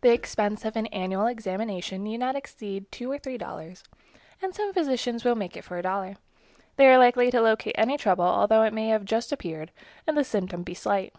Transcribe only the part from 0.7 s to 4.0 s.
an annual examination need not exceed two or three dollars,